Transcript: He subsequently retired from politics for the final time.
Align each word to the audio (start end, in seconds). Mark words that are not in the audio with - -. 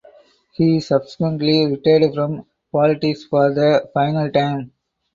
He 0.53 0.79
subsequently 0.79 1.67
retired 1.67 2.15
from 2.15 2.47
politics 2.71 3.23
for 3.23 3.53
the 3.53 3.87
final 3.93 4.31
time. 4.31 4.71